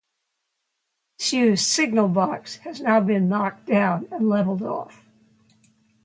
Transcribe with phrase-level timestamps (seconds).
[1.19, 5.05] The disused signal box has now been knocked down and levelled off.